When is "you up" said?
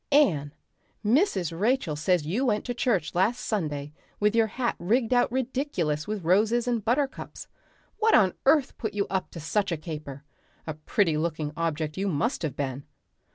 8.95-9.29